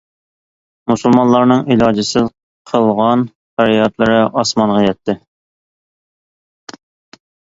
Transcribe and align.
مۇسۇلمانلارنىڭ 0.91 1.59
ئىلاجىسىز 1.73 2.31
قىلغان 2.71 3.21
پەريادلىرى 3.61 4.17
ئاسمانغا 4.43 4.81
يەتتى. 4.85 5.17